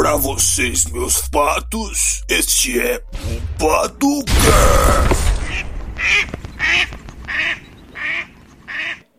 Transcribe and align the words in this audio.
Pra 0.00 0.16
vocês, 0.16 0.86
meus 0.86 1.28
patos, 1.28 2.24
este 2.26 2.80
é 2.80 3.02
o 3.12 3.58
Paducast. 3.58 4.34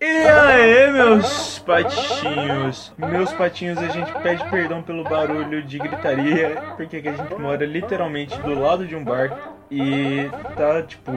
E 0.02 0.06
aí, 0.06 0.92
meus 0.92 1.60
patinhos? 1.60 2.92
Meus 2.98 3.32
patinhos, 3.32 3.78
a 3.78 3.90
gente 3.90 4.12
pede 4.24 4.44
perdão 4.50 4.82
pelo 4.82 5.04
barulho 5.04 5.62
de 5.62 5.78
gritaria, 5.78 6.60
porque 6.76 6.98
aqui 6.98 7.10
a 7.10 7.16
gente 7.16 7.36
mora 7.36 7.64
literalmente 7.64 8.36
do 8.40 8.60
lado 8.60 8.88
de 8.88 8.96
um 8.96 9.04
bar 9.04 9.38
e 9.70 10.32
tá, 10.58 10.82
tipo, 10.82 11.12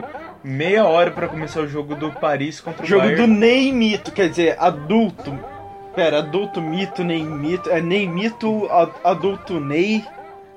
meia 0.45 0.85
hora 0.85 1.11
pra 1.11 1.27
começar 1.27 1.61
o 1.61 1.67
jogo 1.67 1.95
do 1.95 2.13
Paris 2.13 2.61
contra 2.61 2.85
o 2.85 2.87
Jogo 2.87 3.07
Bayern. 3.07 3.27
do 3.27 3.33
Ney 3.33 3.73
Mito, 3.73 4.13
quer 4.13 4.29
dizer, 4.29 4.59
adulto. 4.61 5.54
Pera, 5.95 6.19
adulto 6.19 6.61
mito, 6.61 7.05
Ney 7.05 7.23
Mito. 7.23 7.71
É 7.71 7.81
Ney 7.81 8.07
Mito, 8.09 8.69
adulto 9.05 9.61
Ney. 9.61 10.05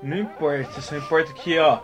Não 0.02 0.18
importa, 0.18 0.80
só 0.82 0.95
importa 0.95 1.32
que, 1.34 1.58
ó, 1.59 1.80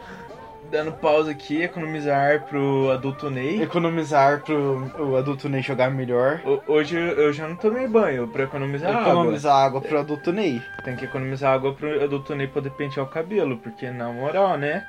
dando 0.72 0.92
pausa 0.94 1.32
aqui, 1.32 1.62
economizar 1.64 2.44
pro 2.46 2.92
adulto 2.92 3.30
Ney. 3.30 3.62
Economizar 3.62 4.42
pro 4.42 4.92
o 5.00 5.16
adulto 5.18 5.48
Ney 5.50 5.62
jogar 5.62 5.92
melhor. 5.92 6.42
O- 6.46 6.62
Hoje 6.74 6.96
eu 6.98 7.32
já 7.34 7.48
não 7.48 7.56
tomei 7.56 7.88
banho 7.88 8.28
pra 8.28 8.44
economizar, 8.44 8.92
água. 8.96 9.12
Economizar 9.12 9.56
água 9.56 9.82
pro 9.82 10.00
adulto 10.00 10.32
Ney. 10.32 10.62
Tem 10.84 10.96
que 10.96 11.06
economizar 11.06 11.54
água 11.54 11.74
pro 11.74 12.04
adulto 12.04 12.36
Ney 12.36 12.48
poder 12.48 12.72
pentear 12.72 13.06
o 13.06 13.10
cabelo, 13.10 13.58
porque 13.58 13.90
na 13.92 14.10
moral, 14.12 14.58
né? 14.58 14.84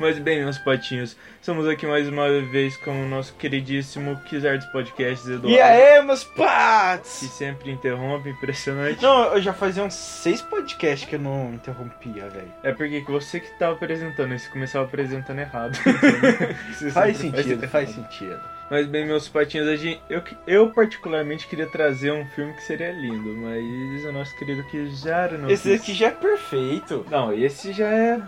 Mas 0.00 0.18
bem, 0.18 0.42
meus 0.42 0.58
patinhos, 0.58 1.16
estamos 1.40 1.68
aqui 1.68 1.86
mais 1.86 2.08
uma 2.08 2.28
vez 2.42 2.76
com 2.78 3.04
o 3.04 3.08
nosso 3.08 3.32
queridíssimo 3.34 4.16
Kizar 4.24 4.58
dos 4.58 4.66
Podcasts, 4.66 5.24
Eduardo. 5.26 5.50
E 5.50 5.60
aí, 5.60 6.02
meus 6.02 6.24
Que 6.24 6.36
pats? 6.36 7.10
sempre 7.30 7.70
interrompe, 7.70 8.28
impressionante. 8.28 9.00
Não, 9.00 9.32
eu 9.34 9.40
já 9.40 9.52
fazia 9.52 9.84
uns 9.84 9.94
seis 9.94 10.42
podcasts 10.42 11.08
que 11.08 11.14
eu 11.14 11.20
não 11.20 11.54
interrompia, 11.54 12.28
velho. 12.28 12.52
É 12.64 12.72
porque 12.72 13.02
que 13.02 13.10
você 13.10 13.38
que 13.38 13.56
tava 13.58 13.74
apresentando, 13.74 14.34
e 14.34 14.38
você 14.38 14.48
começava 14.50 14.84
apresentando 14.84 15.38
errado. 15.38 15.76
Faz 16.92 17.16
sentido, 17.16 17.52
errado. 17.52 17.68
faz 17.68 17.90
sentido. 17.90 18.40
Mas 18.70 18.86
bem, 18.86 19.04
meus 19.04 19.28
patinhos, 19.28 19.68
a 19.68 19.76
gente, 19.76 20.00
eu, 20.08 20.22
eu 20.46 20.70
particularmente 20.70 21.46
queria 21.46 21.66
trazer 21.66 22.12
um 22.12 22.26
filme 22.26 22.54
que 22.54 22.62
seria 22.62 22.92
lindo, 22.92 23.34
mas 23.36 24.04
o 24.04 24.12
nosso 24.12 24.36
querido 24.38 24.64
Kizar 24.64 25.32
não 25.32 25.50
Esse 25.50 25.70
quis. 25.70 25.80
aqui 25.80 25.94
já 25.94 26.06
é 26.06 26.10
perfeito. 26.10 27.06
Não, 27.10 27.32
esse 27.32 27.72
já 27.72 27.88
é 27.88 28.20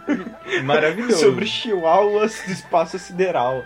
maravilhoso. 0.62 1.16
Sobre 1.24 1.46
chihuahuas 1.46 2.42
do 2.46 2.52
espaço 2.52 2.98
sideral. 2.98 3.64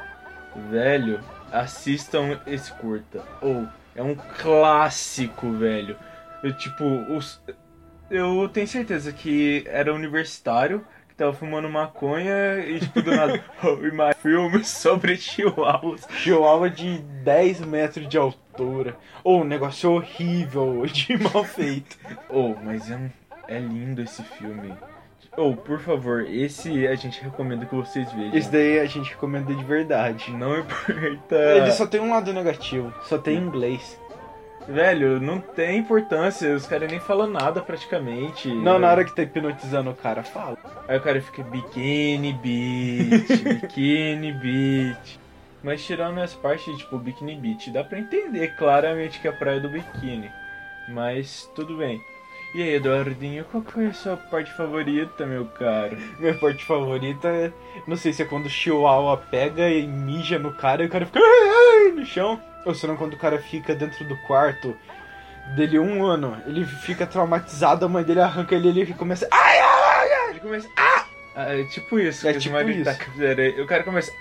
Velho, 0.70 1.20
assistam 1.50 2.40
esse 2.46 2.72
curta. 2.74 3.24
Ou, 3.40 3.66
é 3.94 4.02
um 4.02 4.14
clássico, 4.14 5.50
velho. 5.52 5.96
Eu, 6.42 6.56
tipo, 6.56 6.84
os... 7.12 7.42
eu 8.10 8.48
tenho 8.48 8.68
certeza 8.68 9.12
que 9.12 9.64
era 9.66 9.92
universitário 9.92 10.86
tava 11.20 11.34
fumando 11.34 11.68
maconha 11.68 12.60
e, 12.66 12.80
tipo, 12.80 13.02
do 13.02 13.14
nada, 13.14 13.44
oh, 13.62 13.86
e 13.86 13.92
mais 13.92 14.16
filme 14.16 14.64
sobre 14.64 15.18
chihuahuas. 15.18 16.08
Chihuahua 16.16 16.70
de 16.70 16.98
10 16.98 17.60
metros 17.60 18.08
de 18.08 18.16
altura. 18.16 18.96
Ou 19.22 19.42
um 19.42 19.44
negócio 19.44 19.92
horrível, 19.92 20.86
de 20.86 21.18
mal 21.22 21.44
feito. 21.44 21.98
Oh, 22.30 22.54
mas 22.64 22.90
é, 22.90 22.96
um... 22.96 23.10
é 23.46 23.58
lindo 23.58 24.00
esse 24.00 24.22
filme. 24.22 24.72
Ou, 25.36 25.54
por 25.54 25.78
favor, 25.80 26.22
esse 26.22 26.86
a 26.86 26.94
gente 26.94 27.22
recomenda 27.22 27.66
que 27.66 27.74
vocês 27.74 28.10
vejam. 28.12 28.34
Esse 28.34 28.50
daí 28.50 28.80
a 28.80 28.86
gente 28.86 29.10
recomenda 29.10 29.54
de 29.54 29.64
verdade. 29.64 30.32
Não 30.32 30.58
importa. 30.58 31.36
Ele 31.36 31.70
só 31.72 31.86
tem 31.86 32.00
um 32.00 32.10
lado 32.10 32.32
negativo, 32.32 32.92
só 33.04 33.18
tem 33.18 33.36
inglês. 33.36 34.00
Velho, 34.68 35.20
não 35.20 35.40
tem 35.40 35.78
importância, 35.78 36.54
os 36.54 36.66
caras 36.66 36.90
nem 36.90 37.00
falam 37.00 37.26
nada 37.26 37.60
praticamente. 37.60 38.48
Não, 38.48 38.78
na 38.78 38.90
hora 38.90 39.04
que 39.04 39.14
tá 39.14 39.22
hipnotizando 39.22 39.90
o 39.90 39.94
cara, 39.94 40.22
fala. 40.22 40.56
Aí 40.86 40.96
o 40.96 41.00
cara 41.00 41.20
fica 41.20 41.42
Bikini 41.42 42.32
Beach, 42.34 43.42
Bikini 43.62 44.32
Beach. 44.32 45.18
Mas 45.62 45.84
tirando 45.84 46.18
essa 46.18 46.36
parte, 46.38 46.74
tipo, 46.76 46.98
Bikini 46.98 47.36
Beach, 47.36 47.70
dá 47.70 47.84
pra 47.84 47.98
entender 47.98 48.54
claramente 48.56 49.20
que 49.20 49.28
é 49.28 49.30
a 49.30 49.34
praia 49.34 49.60
do 49.60 49.68
biquíni. 49.68 50.30
Mas 50.88 51.50
tudo 51.54 51.76
bem. 51.76 52.00
E 52.52 52.62
aí, 52.62 52.74
Eduardinho, 52.74 53.44
qual 53.44 53.62
que 53.62 53.72
foi 53.72 53.86
a 53.86 53.92
sua 53.92 54.16
parte 54.16 54.52
favorita, 54.52 55.24
meu 55.24 55.44
caro? 55.46 55.96
Minha 56.18 56.34
parte 56.34 56.64
favorita 56.64 57.28
é. 57.28 57.52
Não 57.86 57.96
sei 57.96 58.12
se 58.12 58.22
é 58.22 58.24
quando 58.24 58.46
o 58.46 58.50
Chihuahua 58.50 59.16
pega 59.16 59.68
e 59.68 59.86
mija 59.86 60.36
no 60.38 60.52
cara 60.52 60.82
e 60.82 60.86
o 60.86 60.90
cara 60.90 61.06
fica 61.06 61.20
no 61.94 62.04
chão. 62.04 62.40
Ou 62.66 62.74
se 62.74 62.86
não 62.88 62.96
quando 62.96 63.14
o 63.14 63.18
cara 63.18 63.38
fica 63.38 63.72
dentro 63.74 64.04
do 64.04 64.16
quarto 64.26 64.76
dele 65.54 65.78
um 65.78 66.04
ano. 66.04 66.36
Ele 66.44 66.64
fica 66.64 67.06
traumatizado, 67.06 67.84
a 67.84 67.88
mãe 67.88 68.02
dele 68.02 68.20
arranca 68.20 68.54
ele 68.54 68.68
e 68.68 68.80
ele 68.80 68.94
começa. 68.94 69.28
Ai, 69.30 69.58
ai, 69.60 70.12
ai. 70.12 70.30
Ele 70.30 70.40
começa. 70.40 70.68
Ah! 70.76 71.04
Ah, 71.36 71.54
é 71.56 71.64
tipo 71.64 72.00
isso, 72.00 72.26
É 72.26 72.32
tipo 72.34 72.58
isso. 72.68 72.84
tá 72.84 73.62
o 73.62 73.66
cara 73.66 73.84
começa. 73.84 74.12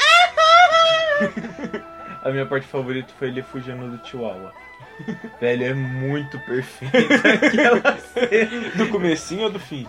A 2.23 2.29
minha 2.31 2.45
parte 2.45 2.67
favorita 2.67 3.13
foi 3.17 3.29
ele 3.29 3.41
fugindo 3.41 3.95
do 3.97 4.05
Chihuahua. 4.07 4.51
Velho, 5.39 5.63
é 5.65 5.73
muito 5.73 6.37
perfeito 6.39 6.95
aquela 7.45 7.97
cena 7.97 8.69
Do 8.75 8.87
comecinho 8.89 9.43
ou 9.43 9.49
do 9.49 9.59
fim? 9.59 9.87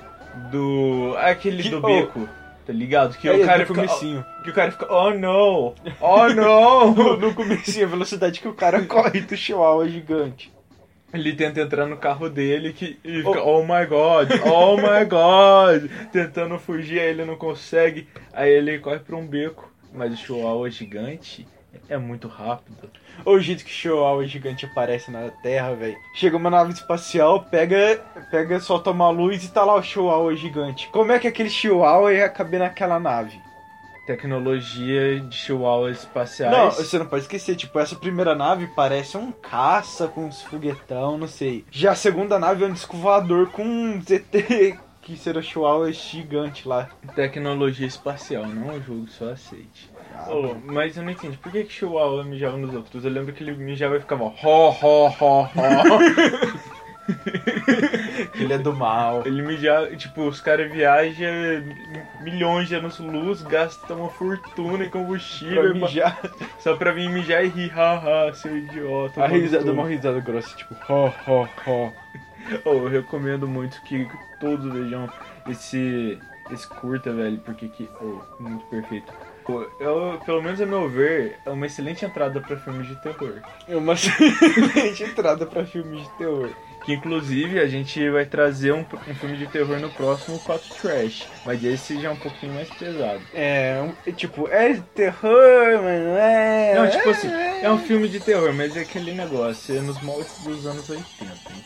do. 0.50 1.14
Aquele 1.18 1.62
Que- 1.62 1.70
do 1.70 1.78
oh. 1.78 1.80
beco, 1.82 2.28
tá 2.64 2.72
ligado? 2.72 3.16
Que 3.18 3.28
É, 3.28 3.32
o 3.32 3.44
cara 3.44 3.66
fica. 3.66 3.74
comecinho. 3.74 4.24
Que 4.44 4.50
o 4.50 4.52
cara 4.52 4.70
fica, 4.70 4.86
oh 4.92 5.10
no! 5.10 5.74
Oh 6.00 6.28
no! 6.28 6.94
No, 6.94 7.16
no 7.16 7.34
comecinho, 7.34 7.86
a 7.86 7.90
velocidade 7.90 8.38
que 8.40 8.46
o 8.46 8.54
cara 8.54 8.80
corre 8.84 9.20
do 9.22 9.36
Chihuahua 9.36 9.86
é 9.86 9.88
gigante. 9.88 10.52
Ele 11.12 11.32
tenta 11.32 11.60
entrar 11.60 11.86
no 11.86 11.96
carro 11.96 12.30
dele 12.30 12.72
que, 12.72 12.96
e 13.02 13.16
fica, 13.24 13.42
oh 13.42 13.62
my 13.64 13.84
god, 13.88 14.30
oh 14.46 14.76
my 14.76 15.04
god! 15.04 15.90
Tentando 16.12 16.56
fugir, 16.60 17.00
aí 17.00 17.08
ele 17.08 17.24
não 17.24 17.34
consegue. 17.34 18.06
Aí 18.32 18.48
ele 18.52 18.78
corre 18.78 19.00
pra 19.00 19.16
um 19.16 19.26
beco. 19.26 19.68
Mas 19.92 20.12
o 20.12 20.16
Chihuahua 20.16 20.70
gigante 20.70 21.48
é 21.88 21.96
muito 21.96 22.28
rápido. 22.28 22.90
O 23.24 23.38
jeito 23.38 23.64
que 23.64 23.70
o 23.70 23.74
Chihuahua 23.74 24.26
gigante 24.26 24.64
aparece 24.64 25.10
na 25.10 25.28
Terra, 25.28 25.74
velho. 25.74 25.96
Chega 26.14 26.36
uma 26.36 26.50
nave 26.50 26.72
espacial, 26.72 27.44
pega, 27.44 28.00
pega, 28.30 28.60
solta 28.60 28.90
uma 28.90 29.10
luz 29.10 29.44
e 29.44 29.50
tá 29.50 29.64
lá 29.64 29.74
o 29.74 29.82
Chihuahua 29.82 30.34
gigante. 30.36 30.88
Como 30.88 31.12
é 31.12 31.18
que 31.18 31.28
aquele 31.28 31.50
Chihuahua 31.50 32.12
ia 32.12 32.28
caber 32.28 32.60
naquela 32.60 32.98
nave? 32.98 33.38
Tecnologia 34.06 35.20
de 35.20 35.36
Chihuahuas 35.36 35.98
espaciais. 35.98 36.52
Não, 36.52 36.70
você 36.70 36.98
não 36.98 37.06
pode 37.06 37.22
esquecer, 37.22 37.54
tipo, 37.54 37.78
essa 37.78 37.94
primeira 37.94 38.34
nave 38.34 38.66
parece 38.74 39.16
um 39.16 39.30
caça 39.30 40.08
com 40.08 40.26
uns 40.26 40.42
foguetão, 40.42 41.16
não 41.16 41.28
sei. 41.28 41.64
Já 41.70 41.92
a 41.92 41.94
segunda 41.94 42.38
nave 42.38 42.64
é 42.64 42.66
um 42.66 42.72
disco 42.72 42.96
voador 42.96 43.50
com 43.50 43.62
um 43.62 44.00
ZT, 44.00 44.78
que 45.02 45.16
será 45.16 45.38
o 45.38 45.42
Chihuahua 45.42 45.92
gigante 45.92 46.66
lá. 46.66 46.88
Tecnologia 47.14 47.86
espacial, 47.86 48.46
não 48.46 48.74
o 48.74 48.82
jogo, 48.82 49.06
só 49.08 49.30
aceite. 49.30 49.90
Oh, 50.28 50.54
mas 50.64 50.96
eu 50.96 51.02
não 51.02 51.10
entendi, 51.10 51.36
por 51.36 51.50
que, 51.50 51.64
que 51.64 51.72
Chihuahua 51.72 52.24
mijava 52.24 52.56
nos 52.56 52.74
outros? 52.74 53.04
Eu 53.04 53.10
lembro 53.10 53.32
que 53.32 53.42
ele 53.42 53.52
mijava 53.52 53.96
e 53.96 54.00
ficava 54.00 54.24
ho, 54.24 54.34
ho, 54.42 55.06
ho, 55.08 55.42
ho. 55.42 55.50
Ele 58.34 58.52
é 58.52 58.58
do 58.58 58.72
mal. 58.74 59.22
ele 59.26 59.42
mijava, 59.42 59.86
tipo, 59.96 60.22
os 60.28 60.40
caras 60.40 60.70
viajam 60.70 61.26
milhões 62.20 62.68
de 62.68 62.74
anos-luz, 62.76 63.42
gastam 63.42 63.98
uma 64.00 64.08
fortuna 64.10 64.84
em 64.84 64.88
Pra 64.88 65.00
combustível 65.00 65.74
mijar. 65.74 66.20
só 66.60 66.76
pra 66.76 66.92
vir 66.92 67.10
mijar 67.10 67.44
e 67.44 67.48
rir, 67.48 67.68
haha, 67.68 68.32
seu 68.34 68.56
idiota. 68.56 69.24
A 69.24 69.26
risada, 69.26 69.72
uma 69.72 69.88
risada 69.88 70.20
grossa, 70.20 70.56
tipo, 70.56 70.74
ho, 70.88 71.12
ho, 71.26 71.48
ho. 71.66 71.92
Oh, 72.64 72.70
eu 72.70 72.88
recomendo 72.88 73.46
muito 73.48 73.80
que 73.82 74.08
todos 74.40 74.72
vejam 74.72 75.08
esse, 75.48 76.18
esse 76.50 76.66
curta, 76.68 77.12
velho, 77.12 77.38
porque 77.38 77.68
que, 77.68 77.88
oh, 78.00 78.20
muito 78.42 78.64
perfeito. 78.66 79.12
Pô, 79.50 79.66
Eu, 79.80 80.20
pelo 80.24 80.42
menos 80.42 80.60
a 80.60 80.66
meu 80.66 80.88
ver, 80.88 81.36
é 81.44 81.50
uma 81.50 81.66
excelente 81.66 82.04
entrada 82.04 82.40
pra 82.40 82.56
filmes 82.56 82.86
de 82.88 82.94
terror. 83.02 83.34
É 83.68 83.76
uma 83.76 83.92
excelente 83.94 85.02
entrada 85.04 85.46
pra 85.46 85.64
filmes 85.64 86.02
de 86.02 86.10
terror. 86.18 86.50
Que 86.84 86.94
inclusive 86.94 87.60
a 87.60 87.66
gente 87.66 88.08
vai 88.08 88.24
trazer 88.24 88.72
um, 88.72 88.80
um 89.06 89.14
filme 89.14 89.36
de 89.36 89.46
terror 89.48 89.78
no 89.78 89.90
próximo 89.90 90.38
Pato 90.38 90.66
Trash. 90.80 91.28
Mas 91.44 91.62
esse 91.62 92.00
já 92.00 92.08
é 92.08 92.12
um 92.12 92.16
pouquinho 92.16 92.54
mais 92.54 92.70
pesado. 92.70 93.20
É, 93.34 93.78
um- 93.82 93.92
é 94.08 94.12
tipo, 94.12 94.48
é 94.48 94.80
terror, 94.94 95.82
mas 95.82 96.00
não 96.02 96.16
é. 96.16 96.74
Não, 96.74 96.88
tipo 96.90 97.10
assim, 97.10 97.28
é 97.62 97.70
um 97.70 97.78
filme 97.78 98.08
de 98.08 98.20
terror, 98.20 98.52
mas 98.52 98.76
é 98.76 98.80
aquele 98.80 99.12
negócio, 99.12 99.76
é 99.76 99.80
nos 99.80 100.00
moldes 100.02 100.42
dos 100.44 100.66
anos 100.66 100.88
80. 100.88 101.06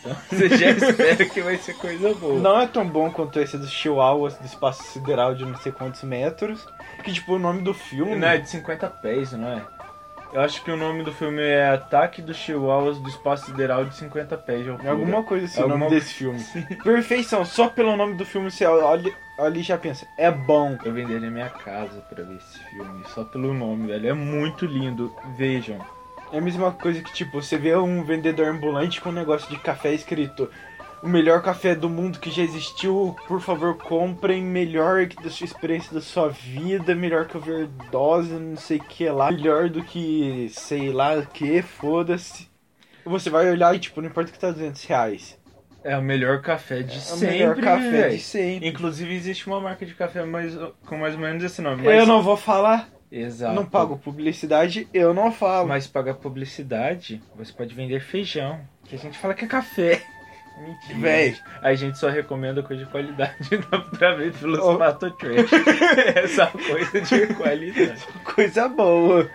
Então 0.00 0.16
você 0.30 0.48
já 0.56 0.70
espera 0.70 1.24
que 1.26 1.40
vai 1.42 1.56
ser 1.58 1.74
coisa 1.74 2.14
boa. 2.14 2.38
Não 2.40 2.60
é 2.60 2.66
tão 2.66 2.88
bom 2.88 3.10
quanto 3.10 3.38
esse 3.38 3.56
dos 3.56 3.70
Chihuahuas 3.70 4.34
do 4.36 4.46
espaço 4.46 4.82
sideral 4.84 5.34
de 5.34 5.44
não 5.44 5.56
sei 5.58 5.72
quantos 5.72 6.02
metros. 6.02 6.66
Que, 7.02 7.12
tipo, 7.12 7.34
o 7.34 7.38
nome 7.38 7.62
do 7.62 7.74
filme. 7.74 8.14
Não, 8.16 8.28
é 8.28 8.38
de 8.38 8.48
50 8.48 8.88
pés, 8.88 9.32
não 9.32 9.48
é? 9.48 9.62
Eu 10.32 10.40
acho 10.40 10.64
que 10.64 10.70
o 10.70 10.76
nome 10.76 11.04
do 11.04 11.12
filme 11.12 11.40
é 11.40 11.68
Ataque 11.68 12.20
dos 12.20 12.36
Chihuahuas 12.36 12.98
do 12.98 13.08
Espaço 13.08 13.46
Sideral 13.46 13.84
de 13.84 13.94
50 13.94 14.36
pés 14.38 14.64
de 14.64 14.70
É 14.84 14.88
alguma 14.90 15.22
coisa 15.22 15.46
assim, 15.46 15.60
o 15.60 15.62
Alguma- 15.64 15.84
nome 15.84 15.94
desse 15.94 16.12
filme. 16.14 16.44
Perfeição, 16.82 17.44
só 17.44 17.68
pelo 17.68 17.96
nome 17.96 18.14
do 18.16 18.24
filme 18.24 18.50
você 18.50 18.64
olha, 18.66 19.12
e 19.38 19.62
já 19.62 19.76
pensa, 19.76 20.06
é 20.16 20.30
bom. 20.30 20.78
Eu 20.84 20.92
venderia 20.92 21.30
minha 21.30 21.50
casa 21.50 22.00
pra 22.02 22.22
ver 22.22 22.36
esse 22.36 22.58
filme, 22.70 23.04
só 23.14 23.24
pelo 23.24 23.52
nome, 23.52 23.88
velho. 23.88 24.08
É 24.08 24.12
muito 24.12 24.64
lindo. 24.64 25.14
Vejam. 25.36 25.78
É 26.32 26.38
a 26.38 26.40
mesma 26.40 26.72
coisa 26.72 27.02
que, 27.02 27.12
tipo, 27.12 27.40
você 27.40 27.58
vê 27.58 27.76
um 27.76 28.04
vendedor 28.04 28.48
ambulante 28.48 29.00
com 29.00 29.10
um 29.10 29.12
negócio 29.12 29.48
de 29.48 29.58
café 29.58 29.92
escrito 29.92 30.48
o 31.04 31.08
melhor 31.08 31.42
café 31.42 31.74
do 31.74 31.90
mundo 31.90 32.18
que 32.18 32.30
já 32.30 32.42
existiu. 32.42 33.14
Por 33.28 33.38
favor, 33.38 33.76
comprem. 33.76 34.42
Melhor 34.42 35.06
que 35.06 35.22
da 35.22 35.28
sua 35.28 35.44
experiência 35.44 35.92
da 35.92 36.00
sua 36.00 36.30
vida. 36.30 36.94
Melhor 36.94 37.26
que 37.26 37.36
overdose, 37.36 38.32
não 38.32 38.56
sei 38.56 38.78
o 38.78 38.84
que 38.84 39.06
lá. 39.10 39.30
Melhor 39.30 39.68
do 39.68 39.84
que 39.84 40.48
sei 40.50 40.90
lá 40.90 41.14
o 41.18 41.26
que, 41.26 41.60
foda-se. 41.60 42.48
Você 43.04 43.28
vai 43.28 43.50
olhar 43.50 43.74
e, 43.76 43.78
tipo, 43.78 44.00
não 44.00 44.08
importa 44.08 44.32
que 44.32 44.38
tá 44.38 44.50
200 44.50 44.82
reais. 44.84 45.38
É 45.84 45.96
o 45.98 46.02
melhor 46.02 46.40
café 46.40 46.82
de 46.82 46.94
É 46.94 46.96
o 46.96 47.00
sempre. 47.00 47.26
melhor 47.38 47.56
café 47.56 47.90
véi. 47.90 48.10
de 48.16 48.22
sempre. 48.22 48.68
Inclusive 48.68 49.14
existe 49.14 49.46
uma 49.46 49.60
marca 49.60 49.84
de 49.84 49.94
café 49.94 50.24
mais, 50.24 50.56
com 50.86 50.96
mais 50.96 51.14
ou 51.14 51.20
menos 51.20 51.44
esse 51.44 51.60
nome. 51.60 51.84
Eu 51.86 52.06
não 52.06 52.22
vou 52.22 52.36
falar. 52.38 52.88
Exato. 53.12 53.54
Não 53.54 53.64
pago 53.66 53.96
publicidade, 53.98 54.88
eu 54.92 55.12
não 55.14 55.30
falo. 55.30 55.68
Mas 55.68 55.86
pagar 55.86 56.14
publicidade, 56.14 57.22
você 57.36 57.52
pode 57.52 57.74
vender 57.74 58.00
feijão. 58.00 58.58
Que 58.84 58.96
a 58.96 58.98
gente 58.98 59.16
fala 59.18 59.34
que 59.34 59.44
é 59.44 59.48
café. 59.48 60.02
Mentira. 60.58 60.98
Véi. 61.00 61.36
A 61.62 61.74
gente 61.74 61.98
só 61.98 62.08
recomenda 62.08 62.62
coisa 62.62 62.84
de 62.84 62.90
qualidade 62.90 63.34
pra 63.98 64.14
ver 64.14 64.32
pelos 64.32 64.58
Oh. 64.60 64.76
pato 64.78 65.10
trash. 65.12 65.50
Essa 66.16 66.46
coisa 66.46 67.00
de 67.00 67.26
qualidade. 67.34 68.04
Coisa 68.34 68.68
boa. 68.68 69.28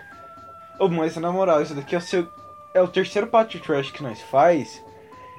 Ô, 0.78 0.88
mas 0.88 1.16
na 1.16 1.30
moral, 1.30 1.62
isso 1.62 1.74
daqui 1.74 1.94
é 1.94 1.98
o 1.98 2.00
seu. 2.00 2.26
É 2.74 2.80
o 2.82 2.88
terceiro 2.88 3.26
pato 3.28 3.58
trash 3.60 3.90
que 3.90 4.02
nós 4.02 4.20
faz. 4.22 4.82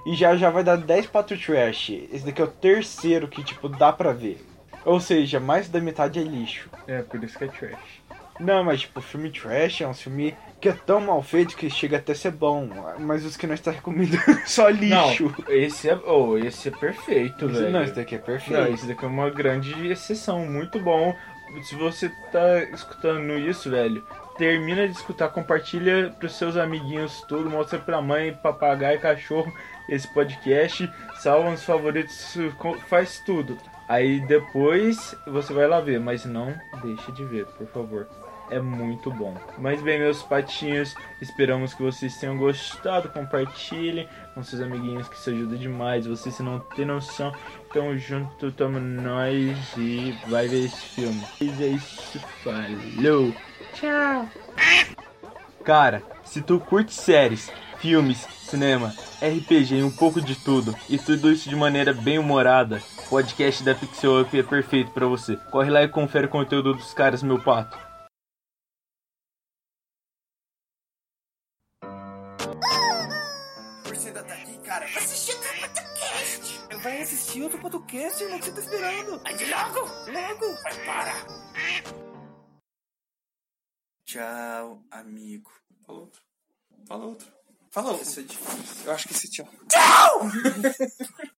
E 0.05 0.15
já 0.15 0.35
já 0.35 0.49
vai 0.49 0.63
dar 0.63 0.77
10 0.77 1.07
pato 1.07 1.37
trash. 1.37 1.89
Esse 2.11 2.25
daqui 2.25 2.41
é 2.41 2.45
o 2.45 2.47
terceiro 2.47 3.27
que, 3.27 3.43
tipo, 3.43 3.69
dá 3.69 3.91
pra 3.93 4.11
ver. 4.13 4.43
Ou 4.83 4.99
seja, 4.99 5.39
mais 5.39 5.69
da 5.69 5.79
metade 5.79 6.19
é 6.19 6.23
lixo. 6.23 6.69
É, 6.87 7.01
por 7.03 7.23
isso 7.23 7.37
que 7.37 7.43
é 7.43 7.47
trash. 7.47 8.01
Não, 8.39 8.63
mas 8.63 8.81
tipo, 8.81 8.99
filme 9.01 9.29
trash 9.29 9.81
é 9.81 9.87
um 9.87 9.93
filme 9.93 10.35
que 10.59 10.69
é 10.69 10.71
tão 10.71 10.99
mal 10.99 11.21
feito 11.21 11.55
que 11.55 11.69
chega 11.69 11.97
até 11.97 12.13
a 12.13 12.15
ser 12.15 12.31
bom. 12.31 12.67
Mas 12.99 13.23
os 13.23 13.37
que 13.37 13.45
nós 13.45 13.59
tá 13.59 13.69
recomendando 13.69 14.23
só 14.47 14.67
lixo. 14.69 15.31
Não, 15.37 15.45
esse 15.55 15.87
é, 15.89 15.95
oh, 16.07 16.35
esse 16.37 16.69
é 16.69 16.71
perfeito, 16.71 17.45
Esse- 17.45 17.59
velho. 17.59 17.71
não, 17.71 17.83
esse 17.83 17.93
daqui 17.93 18.15
é 18.15 18.17
Não, 18.17 18.25
perfeito. 18.25 18.73
esse 18.73 18.87
daqui 18.87 19.05
é 19.05 19.07
uma 19.07 19.29
grande 19.29 19.87
exceção, 19.87 20.43
muito 20.47 20.79
bom. 20.79 21.15
Se 21.63 21.75
você 21.75 22.09
tá 22.31 22.63
escutando 22.73 23.37
isso, 23.37 23.69
velho, 23.69 24.03
termina 24.37 24.87
de 24.87 24.93
escutar, 24.93 25.29
compartilha 25.29 26.13
pros 26.19 26.35
seus 26.35 26.57
amiguinhos 26.57 27.21
tudo, 27.27 27.49
mostra 27.49 27.79
pra 27.79 28.01
mãe, 28.01 28.33
papagaio, 28.33 28.99
cachorro 28.99 29.51
esse 29.89 30.07
podcast, 30.07 30.89
salva 31.15 31.51
nos 31.51 31.63
favoritos, 31.63 32.37
faz 32.87 33.19
tudo. 33.19 33.57
Aí 33.87 34.21
depois 34.21 35.15
você 35.27 35.53
vai 35.53 35.67
lá 35.67 35.81
ver, 35.81 35.99
mas 35.99 36.23
não 36.25 36.55
deixe 36.81 37.11
de 37.11 37.25
ver, 37.25 37.45
por 37.45 37.67
favor. 37.67 38.07
É 38.49 38.59
muito 38.59 39.09
bom. 39.09 39.33
Mas 39.57 39.81
bem, 39.81 39.97
meus 39.97 40.23
patinhos, 40.23 40.93
esperamos 41.21 41.73
que 41.73 41.81
vocês 41.81 42.17
tenham 42.17 42.37
gostado. 42.37 43.07
Compartilhem 43.07 44.09
com 44.33 44.43
seus 44.43 44.61
amiguinhos, 44.61 45.07
que 45.07 45.15
isso 45.15 45.29
ajuda 45.29 45.55
demais. 45.55 46.05
Vocês 46.05 46.37
não 46.39 46.59
tem 46.59 46.85
noção, 46.85 47.33
tamo 47.73 47.97
junto, 47.97 48.51
tamo 48.51 48.77
nós 48.77 49.57
e 49.77 50.17
vai 50.27 50.49
ver 50.49 50.65
esse 50.65 50.81
filme. 50.81 51.23
E 51.39 51.63
é 51.63 51.67
isso, 51.67 52.19
falou! 52.43 53.33
Tchau! 53.73 54.27
Cara, 55.63 56.03
se 56.23 56.41
tu 56.41 56.59
curte 56.59 56.93
séries, 56.93 57.51
filmes, 57.77 58.27
cinema, 58.47 58.93
RPG 59.21 59.75
e 59.75 59.83
um 59.83 59.91
pouco 59.91 60.19
de 60.21 60.35
tudo, 60.35 60.75
e 60.89 60.97
tudo 60.97 61.31
isso 61.31 61.49
de 61.49 61.55
maneira 61.55 61.93
bem 61.93 62.17
humorada, 62.17 62.81
o 63.05 63.09
podcast 63.09 63.63
da 63.63 63.75
Pixel 63.75 64.21
Up 64.21 64.37
é 64.37 64.43
perfeito 64.43 64.91
pra 64.91 65.05
você. 65.05 65.35
Corre 65.51 65.69
lá 65.69 65.83
e 65.83 65.87
confere 65.87 66.25
o 66.25 66.29
conteúdo 66.29 66.73
dos 66.73 66.93
caras, 66.93 67.21
meu 67.21 67.39
pato. 67.39 67.77
Ainda 74.11 74.23
tá 74.23 74.33
aqui, 74.33 74.57
cara? 74.59 74.85
Assistir 74.85 75.33
outro 75.33 75.49
podcast. 75.61 76.61
Vai 76.83 77.01
assistir 77.01 77.43
outro 77.43 77.59
podcast, 77.59 78.23
irmão, 78.23 78.39
que 78.39 78.45
você 78.45 78.51
tá 78.51 78.61
esperando. 78.61 79.21
Ande 79.25 79.45
logo. 79.45 79.79
Logo. 80.11 80.63
Vai, 80.63 80.85
para. 80.85 81.50
Tchau, 84.11 84.83
amigo. 84.91 85.49
Fala 85.87 85.99
outro. 85.99 86.21
Fala 86.85 87.05
outro. 87.05 87.31
Fala 87.69 87.91
outro. 87.91 88.03
Isso 88.05 88.19
é 88.19 88.23
difícil. 88.23 88.85
Eu 88.85 88.91
acho 88.91 89.07
que 89.07 89.13
esse 89.13 89.31
tchau. 89.31 89.47
Tchau! 89.69 90.21